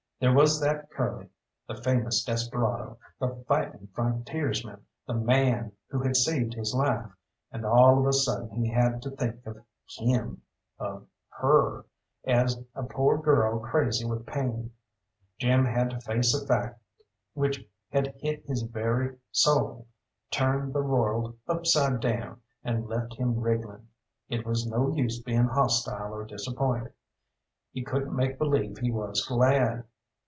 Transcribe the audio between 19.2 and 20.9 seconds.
soul, turned the